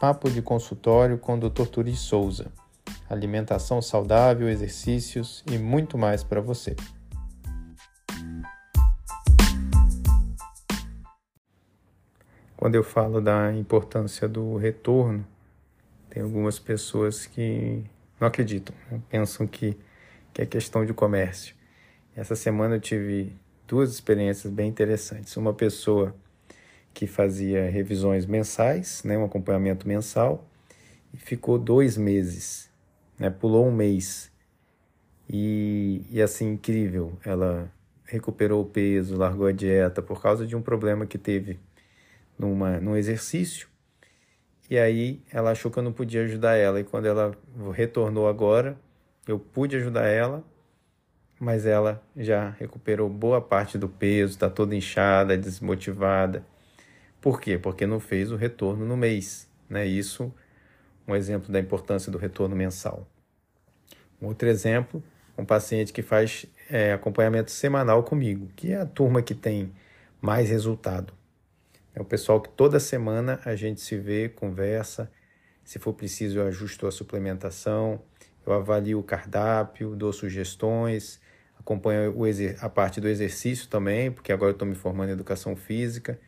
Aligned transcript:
Papo 0.00 0.28
de 0.28 0.42
Consultório 0.42 1.18
com 1.18 1.34
o 1.34 1.48
Dr. 1.48 1.66
Turi 1.66 1.94
Souza. 1.94 2.52
Alimentação 3.08 3.80
saudável, 3.80 4.48
exercícios 4.48 5.44
e 5.50 5.56
muito 5.56 5.96
mais 5.96 6.24
para 6.24 6.40
você. 6.40 6.74
Quando 12.56 12.74
eu 12.74 12.82
falo 12.82 13.20
da 13.20 13.52
importância 13.52 14.28
do 14.28 14.56
retorno, 14.56 15.24
tem 16.10 16.22
algumas 16.22 16.58
pessoas 16.58 17.26
que 17.26 17.84
não 18.20 18.26
acreditam, 18.26 18.74
né? 18.90 19.00
pensam 19.08 19.46
que, 19.46 19.76
que 20.32 20.42
é 20.42 20.46
questão 20.46 20.84
de 20.84 20.92
comércio. 20.92 21.54
Essa 22.16 22.34
semana 22.34 22.76
eu 22.76 22.80
tive 22.80 23.36
duas 23.66 23.92
experiências 23.92 24.52
bem 24.52 24.68
interessantes. 24.68 25.36
Uma 25.36 25.52
pessoa 25.52 26.14
que 26.94 27.06
fazia 27.06 27.68
revisões 27.68 28.24
mensais, 28.24 29.02
né, 29.04 29.18
um 29.18 29.24
acompanhamento 29.24 29.86
mensal, 29.86 30.48
e 31.12 31.16
ficou 31.16 31.58
dois 31.58 31.96
meses, 31.96 32.70
né, 33.18 33.28
pulou 33.28 33.66
um 33.66 33.72
mês. 33.72 34.32
E, 35.28 36.06
e 36.10 36.22
assim, 36.22 36.52
incrível, 36.52 37.18
ela 37.24 37.70
recuperou 38.04 38.62
o 38.62 38.66
peso, 38.66 39.16
largou 39.16 39.46
a 39.46 39.52
dieta 39.52 40.00
por 40.00 40.22
causa 40.22 40.46
de 40.46 40.54
um 40.54 40.62
problema 40.62 41.04
que 41.04 41.18
teve 41.18 41.58
numa, 42.38 42.78
num 42.78 42.96
exercício. 42.96 43.68
E 44.70 44.78
aí 44.78 45.22
ela 45.30 45.50
achou 45.50 45.70
que 45.70 45.78
eu 45.78 45.82
não 45.82 45.92
podia 45.92 46.22
ajudar 46.22 46.56
ela. 46.56 46.80
E 46.80 46.84
quando 46.84 47.06
ela 47.06 47.36
retornou 47.72 48.28
agora, 48.28 48.78
eu 49.26 49.38
pude 49.38 49.76
ajudar 49.76 50.06
ela, 50.06 50.44
mas 51.40 51.66
ela 51.66 52.02
já 52.16 52.50
recuperou 52.50 53.08
boa 53.08 53.40
parte 53.40 53.76
do 53.76 53.88
peso, 53.88 54.34
está 54.34 54.48
toda 54.48 54.76
inchada, 54.76 55.36
desmotivada. 55.36 56.44
Por 57.24 57.40
quê? 57.40 57.56
Porque 57.56 57.86
não 57.86 58.00
fez 58.00 58.30
o 58.30 58.36
retorno 58.36 58.84
no 58.84 58.98
mês. 58.98 59.48
Né? 59.66 59.86
Isso, 59.86 60.30
um 61.08 61.16
exemplo 61.16 61.50
da 61.50 61.58
importância 61.58 62.12
do 62.12 62.18
retorno 62.18 62.54
mensal. 62.54 63.08
Um 64.20 64.26
outro 64.26 64.46
exemplo, 64.46 65.02
um 65.38 65.42
paciente 65.42 65.90
que 65.90 66.02
faz 66.02 66.44
é, 66.68 66.92
acompanhamento 66.92 67.50
semanal 67.50 68.02
comigo, 68.02 68.50
que 68.54 68.72
é 68.72 68.76
a 68.76 68.84
turma 68.84 69.22
que 69.22 69.34
tem 69.34 69.72
mais 70.20 70.50
resultado. 70.50 71.14
É 71.94 72.02
o 72.02 72.04
pessoal 72.04 72.42
que 72.42 72.50
toda 72.50 72.78
semana 72.78 73.40
a 73.46 73.56
gente 73.56 73.80
se 73.80 73.96
vê, 73.96 74.28
conversa. 74.28 75.10
Se 75.64 75.78
for 75.78 75.94
preciso, 75.94 76.40
eu 76.40 76.46
ajusto 76.46 76.86
a 76.86 76.92
suplementação, 76.92 78.02
eu 78.46 78.52
avalio 78.52 78.98
o 78.98 79.02
cardápio, 79.02 79.96
dou 79.96 80.12
sugestões, 80.12 81.18
acompanho 81.58 82.14
a 82.60 82.68
parte 82.68 83.00
do 83.00 83.08
exercício 83.08 83.66
também, 83.66 84.12
porque 84.12 84.30
agora 84.30 84.50
eu 84.50 84.56
estou 84.56 84.68
me 84.68 84.74
formando 84.74 85.08
em 85.08 85.12
educação 85.12 85.56
física. 85.56 86.20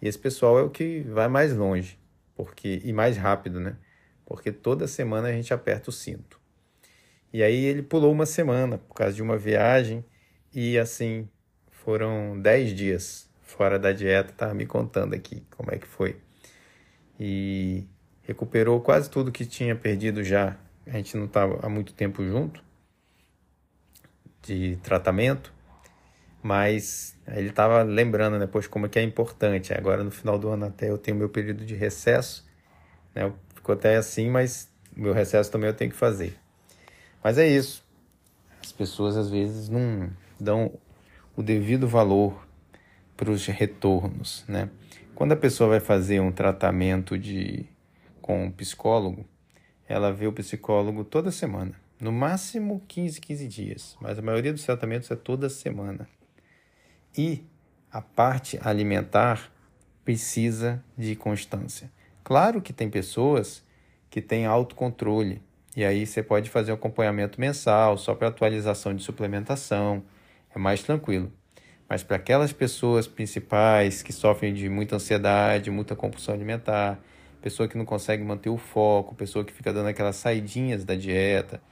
E 0.00 0.08
esse 0.08 0.18
pessoal 0.18 0.58
é 0.58 0.62
o 0.62 0.70
que 0.70 1.00
vai 1.00 1.28
mais 1.28 1.54
longe, 1.54 1.98
porque 2.34 2.80
e 2.84 2.92
mais 2.92 3.16
rápido, 3.16 3.60
né? 3.60 3.76
Porque 4.24 4.52
toda 4.52 4.86
semana 4.86 5.28
a 5.28 5.32
gente 5.32 5.52
aperta 5.52 5.90
o 5.90 5.92
cinto. 5.92 6.40
E 7.32 7.42
aí 7.42 7.64
ele 7.64 7.82
pulou 7.82 8.12
uma 8.12 8.26
semana 8.26 8.78
por 8.78 8.94
causa 8.94 9.14
de 9.14 9.22
uma 9.22 9.36
viagem 9.36 10.04
e 10.54 10.78
assim 10.78 11.28
foram 11.70 12.40
dez 12.40 12.74
dias 12.74 13.28
fora 13.42 13.78
da 13.78 13.92
dieta, 13.92 14.32
tava 14.32 14.54
me 14.54 14.66
contando 14.66 15.14
aqui 15.14 15.42
como 15.56 15.72
é 15.72 15.78
que 15.78 15.86
foi. 15.86 16.16
E 17.18 17.84
recuperou 18.22 18.80
quase 18.80 19.10
tudo 19.10 19.32
que 19.32 19.44
tinha 19.44 19.74
perdido 19.74 20.22
já. 20.22 20.56
A 20.86 20.92
gente 20.92 21.16
não 21.16 21.24
estava 21.24 21.58
há 21.64 21.68
muito 21.68 21.92
tempo 21.92 22.24
junto 22.24 22.62
de 24.42 24.76
tratamento 24.82 25.52
mas 26.42 27.16
ele 27.26 27.48
estava 27.48 27.82
lembrando 27.82 28.38
depois 28.38 28.66
né, 28.66 28.70
como 28.70 28.86
é 28.86 28.88
que 28.88 28.98
é 28.98 29.02
importante. 29.02 29.72
Agora 29.74 30.04
no 30.04 30.10
final 30.10 30.38
do 30.38 30.48
ano 30.48 30.66
até 30.66 30.90
eu 30.90 30.98
tenho 30.98 31.16
meu 31.16 31.28
período 31.28 31.64
de 31.64 31.74
recesso, 31.74 32.46
né? 33.14 33.32
Ficou 33.54 33.74
até 33.74 33.96
assim, 33.96 34.30
mas 34.30 34.70
meu 34.96 35.12
recesso 35.12 35.50
também 35.50 35.68
eu 35.68 35.74
tenho 35.74 35.90
que 35.90 35.96
fazer. 35.96 36.38
Mas 37.22 37.38
é 37.38 37.46
isso. 37.46 37.84
As 38.62 38.72
pessoas 38.72 39.16
às 39.16 39.30
vezes 39.30 39.68
não 39.68 40.10
dão 40.38 40.72
o 41.36 41.42
devido 41.42 41.86
valor 41.86 42.46
para 43.16 43.30
os 43.30 43.46
retornos, 43.46 44.44
né? 44.48 44.70
Quando 45.14 45.32
a 45.32 45.36
pessoa 45.36 45.70
vai 45.70 45.80
fazer 45.80 46.20
um 46.20 46.30
tratamento 46.30 47.18
de 47.18 47.66
com 48.22 48.44
um 48.44 48.50
psicólogo, 48.50 49.26
ela 49.88 50.12
vê 50.12 50.26
o 50.26 50.32
psicólogo 50.32 51.02
toda 51.02 51.32
semana, 51.32 51.74
no 51.98 52.12
máximo 52.12 52.82
15, 52.86 53.20
15 53.20 53.48
dias, 53.48 53.96
mas 54.00 54.18
a 54.18 54.22
maioria 54.22 54.52
dos 54.52 54.62
tratamentos 54.62 55.10
é 55.10 55.16
toda 55.16 55.48
semana. 55.48 56.06
E 57.16 57.44
a 57.90 58.00
parte 58.00 58.58
alimentar 58.62 59.50
precisa 60.04 60.82
de 60.96 61.14
constância. 61.16 61.90
Claro 62.24 62.60
que 62.60 62.72
tem 62.72 62.90
pessoas 62.90 63.62
que 64.10 64.20
têm 64.20 64.46
autocontrole, 64.46 65.42
e 65.76 65.84
aí 65.84 66.06
você 66.06 66.22
pode 66.22 66.50
fazer 66.50 66.72
um 66.72 66.74
acompanhamento 66.74 67.40
mensal 67.40 67.96
só 67.96 68.14
para 68.14 68.28
atualização 68.28 68.94
de 68.94 69.02
suplementação, 69.02 70.02
é 70.54 70.58
mais 70.58 70.82
tranquilo. 70.82 71.32
Mas 71.88 72.02
para 72.02 72.16
aquelas 72.16 72.52
pessoas 72.52 73.06
principais 73.06 74.02
que 74.02 74.12
sofrem 74.12 74.52
de 74.52 74.68
muita 74.68 74.96
ansiedade, 74.96 75.70
muita 75.70 75.96
compulsão 75.96 76.34
alimentar, 76.34 77.00
pessoa 77.40 77.68
que 77.68 77.78
não 77.78 77.84
consegue 77.84 78.22
manter 78.22 78.50
o 78.50 78.58
foco, 78.58 79.14
pessoa 79.14 79.44
que 79.44 79.52
fica 79.52 79.72
dando 79.72 79.88
aquelas 79.88 80.16
saidinhas 80.16 80.84
da 80.84 80.94
dieta, 80.94 81.62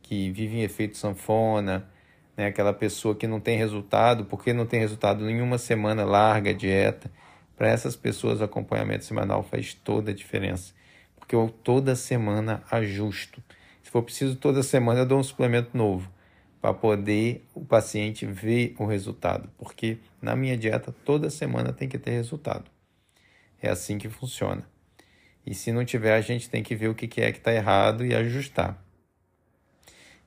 que 0.00 0.30
vive 0.30 0.58
em 0.58 0.62
efeito 0.62 0.96
sanfona, 0.96 1.88
né? 2.36 2.46
Aquela 2.46 2.72
pessoa 2.72 3.14
que 3.14 3.26
não 3.26 3.40
tem 3.40 3.56
resultado, 3.56 4.24
porque 4.26 4.52
não 4.52 4.66
tem 4.66 4.80
resultado 4.80 5.28
em 5.28 5.40
uma 5.40 5.58
semana, 5.58 6.04
larga 6.04 6.52
dieta. 6.52 7.10
Para 7.56 7.68
essas 7.68 7.96
pessoas, 7.96 8.40
o 8.40 8.44
acompanhamento 8.44 9.04
semanal 9.04 9.42
faz 9.42 9.72
toda 9.72 10.10
a 10.10 10.14
diferença, 10.14 10.74
porque 11.16 11.34
eu 11.34 11.48
toda 11.48 11.96
semana 11.96 12.62
ajusto. 12.70 13.42
Se 13.82 13.90
for 13.90 14.02
preciso, 14.02 14.36
toda 14.36 14.62
semana 14.62 15.00
eu 15.00 15.06
dou 15.06 15.18
um 15.18 15.22
suplemento 15.22 15.76
novo 15.76 16.10
para 16.60 16.74
poder 16.74 17.46
o 17.54 17.64
paciente 17.64 18.26
ver 18.26 18.74
o 18.78 18.84
resultado, 18.84 19.48
porque 19.56 19.98
na 20.20 20.36
minha 20.36 20.56
dieta 20.56 20.94
toda 21.04 21.30
semana 21.30 21.72
tem 21.72 21.88
que 21.88 21.98
ter 21.98 22.10
resultado. 22.10 22.70
É 23.62 23.70
assim 23.70 23.96
que 23.96 24.08
funciona. 24.08 24.68
E 25.46 25.54
se 25.54 25.70
não 25.70 25.84
tiver, 25.84 26.14
a 26.14 26.20
gente 26.20 26.50
tem 26.50 26.62
que 26.62 26.74
ver 26.74 26.88
o 26.88 26.94
que 26.94 27.04
é 27.20 27.32
que 27.32 27.38
está 27.38 27.52
errado 27.52 28.04
e 28.04 28.14
ajustar. 28.14 28.84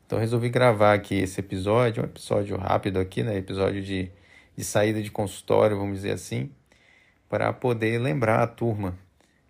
Então 0.10 0.18
resolvi 0.18 0.50
gravar 0.50 0.96
aqui 0.96 1.14
esse 1.14 1.40
episódio, 1.40 2.02
um 2.02 2.06
episódio 2.08 2.58
rápido 2.58 2.98
aqui, 2.98 3.22
né? 3.22 3.38
Episódio 3.38 3.80
de, 3.84 4.10
de 4.58 4.64
saída 4.64 5.04
de 5.04 5.12
consultório, 5.12 5.78
vamos 5.78 5.98
dizer 5.98 6.14
assim, 6.14 6.50
para 7.30 7.54
poder 7.54 8.02
lembrar 8.02 8.42
a 8.42 8.48
turma 8.48 8.98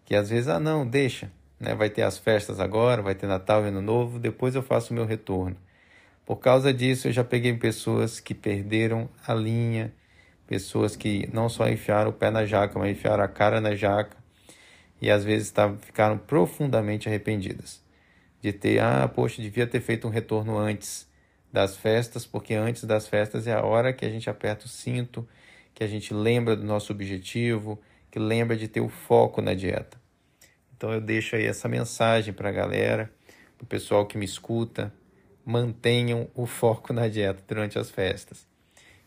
que 0.03 0.13
às 0.13 0.29
vezes, 0.29 0.49
ah 0.49 0.59
não, 0.59 0.85
deixa, 0.85 1.31
né? 1.57 1.73
Vai 1.75 1.89
ter 1.89 2.01
as 2.01 2.17
festas 2.17 2.59
agora, 2.59 3.01
vai 3.01 3.15
ter 3.15 3.25
Natal 3.25 3.63
e 3.63 3.69
Ano 3.69 3.81
Novo, 3.81 4.19
depois 4.19 4.53
eu 4.53 4.61
faço 4.61 4.91
o 4.91 4.93
meu 4.93 5.05
retorno. 5.05 5.55
Por 6.25 6.35
causa 6.41 6.73
disso, 6.73 7.07
eu 7.07 7.13
já 7.13 7.23
peguei 7.23 7.53
pessoas 7.53 8.19
que 8.19 8.35
perderam 8.35 9.07
a 9.25 9.33
linha, 9.33 9.93
pessoas 10.45 10.93
que 10.93 11.29
não 11.31 11.47
só 11.47 11.69
enfiaram 11.69 12.09
o 12.09 12.13
pé 12.13 12.29
na 12.29 12.45
jaca, 12.45 12.77
mas 12.77 12.91
enfiaram 12.91 13.23
a 13.23 13.29
cara 13.29 13.61
na 13.61 13.75
jaca 13.75 14.17
e 15.01 15.09
às 15.09 15.23
vezes 15.23 15.51
tá, 15.51 15.73
ficaram 15.79 16.17
profundamente 16.17 17.07
arrependidas 17.07 17.87
de 18.41 18.53
ter, 18.53 18.79
ah, 18.79 19.07
poxa, 19.07 19.41
devia 19.41 19.67
ter 19.67 19.81
feito 19.81 20.07
um 20.07 20.11
retorno 20.11 20.57
antes 20.57 21.07
das 21.51 21.75
festas, 21.75 22.25
porque 22.25 22.53
antes 22.53 22.83
das 22.83 23.07
festas 23.07 23.47
é 23.47 23.53
a 23.53 23.63
hora 23.63 23.91
que 23.91 24.05
a 24.05 24.09
gente 24.09 24.29
aperta 24.29 24.65
o 24.65 24.69
cinto, 24.69 25.27
que 25.73 25.83
a 25.83 25.87
gente 25.87 26.13
lembra 26.13 26.55
do 26.55 26.63
nosso 26.63 26.91
objetivo, 26.91 27.79
que 28.11 28.19
lembra 28.19 28.55
de 28.55 28.67
ter 28.67 28.81
o 28.81 28.89
foco 28.89 29.41
na 29.41 29.53
dieta. 29.53 29.99
Então 30.75 30.93
eu 30.93 31.01
deixo 31.01 31.35
aí 31.35 31.45
essa 31.45 31.67
mensagem 31.67 32.33
para 32.33 32.49
a 32.49 32.51
galera, 32.51 33.11
para 33.57 33.65
o 33.65 33.67
pessoal 33.67 34.05
que 34.05 34.17
me 34.17 34.25
escuta, 34.25 34.93
mantenham 35.45 36.29
o 36.35 36.45
foco 36.45 36.93
na 36.93 37.07
dieta 37.07 37.43
durante 37.47 37.77
as 37.77 37.89
festas. 37.89 38.47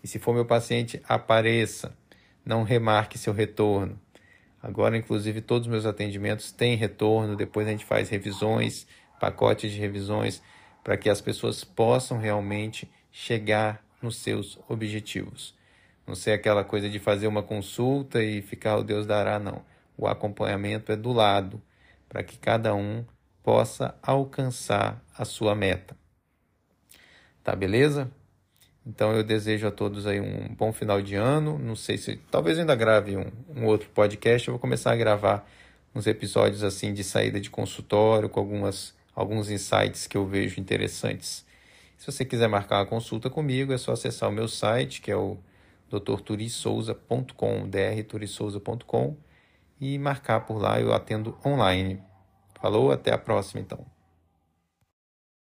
E 0.03 0.09
se 0.09 0.19
for 0.19 0.35
meu 0.35 0.45
paciente, 0.45 1.01
apareça, 1.09 1.97
não 2.45 2.65
remarque 2.65 3.17
seu 3.17 3.33
retorno. 3.33 3.99
Agora, 4.61 4.97
inclusive, 4.97 5.41
todos 5.41 5.67
os 5.67 5.73
meus 5.73 5.87
atendimentos 5.87 6.53
têm 6.53 6.77
retorno, 6.77 7.37
depois 7.37 7.67
a 7.67 7.71
gente 7.71 7.85
faz 7.85 8.09
revisões, 8.09 8.87
pacotes 9.23 9.71
de 9.71 9.79
revisões 9.79 10.43
para 10.83 10.97
que 10.97 11.09
as 11.09 11.21
pessoas 11.21 11.63
possam 11.63 12.19
realmente 12.19 12.91
chegar 13.13 13.81
nos 14.03 14.17
seus 14.17 14.59
objetivos. 14.69 15.55
Não 16.05 16.17
ser 16.17 16.33
aquela 16.33 16.65
coisa 16.65 16.91
de 16.91 16.99
fazer 16.99 17.29
uma 17.29 17.41
consulta 17.41 18.21
e 18.21 18.43
ficar 18.43 18.79
o 18.79 18.83
Deus 18.83 19.07
dará, 19.07 19.39
não. 19.39 19.63
O 19.97 20.09
acompanhamento 20.09 20.91
é 20.91 20.97
do 20.97 21.13
lado, 21.13 21.63
para 22.09 22.25
que 22.25 22.37
cada 22.37 22.75
um 22.75 23.05
possa 23.45 23.95
alcançar 24.03 25.01
a 25.17 25.25
sua 25.25 25.55
meta. 25.55 25.97
Tá 27.45 27.55
beleza? 27.55 28.11
Então 28.85 29.13
eu 29.13 29.23
desejo 29.23 29.69
a 29.69 29.71
todos 29.71 30.05
aí 30.05 30.21
um 30.21 30.53
bom 30.53 30.73
final 30.73 31.01
de 31.01 31.15
ano. 31.15 31.61
Não 31.61 31.77
sei 31.77 31.97
se 31.97 32.17
talvez 32.29 32.57
eu 32.57 32.63
ainda 32.63 32.75
grave 32.75 33.17
um, 33.17 33.31
um 33.55 33.67
outro 33.67 33.89
podcast. 33.91 34.49
Eu 34.49 34.55
vou 34.55 34.61
começar 34.61 34.91
a 34.91 34.97
gravar 34.97 35.49
uns 35.95 36.09
episódios 36.09 36.65
assim 36.65 36.93
de 36.93 37.05
saída 37.05 37.39
de 37.41 37.51
consultório 37.51 38.29
com 38.29 38.41
algumas 38.41 39.01
alguns 39.15 39.51
insights 39.51 40.07
que 40.07 40.17
eu 40.17 40.27
vejo 40.27 40.61
interessantes. 40.61 41.45
Se 41.97 42.11
você 42.11 42.25
quiser 42.25 42.49
marcar 42.49 42.79
uma 42.79 42.87
consulta 42.87 43.31
comigo, 43.31 43.73
é 43.73 43.79
só 43.79 43.93
acessar 43.93 44.29
o 44.29 44.33
meu 44.33 44.49
site, 44.49 45.01
que 45.01 45.11
é 45.11 45.17
o 45.17 45.39
drturisouza.com, 45.89 47.69
drturisouza.com, 47.69 49.17
e 49.81 49.99
marcar 49.99 50.41
por 50.41 50.59
lá, 50.59 50.81
eu 50.81 50.93
atendo 50.93 51.39
online. 51.45 52.03
Falou, 52.61 52.91
até 52.91 53.13
a 53.13 53.19
próxima 53.19 53.61
então. 53.61 53.92